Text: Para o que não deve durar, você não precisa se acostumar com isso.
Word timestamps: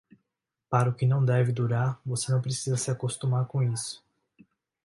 Para 0.67 0.89
o 0.89 0.95
que 0.95 1.05
não 1.05 1.23
deve 1.23 1.51
durar, 1.51 2.01
você 2.03 2.31
não 2.31 2.41
precisa 2.41 2.75
se 2.75 2.89
acostumar 2.89 3.45
com 3.45 3.61
isso. 3.61 4.03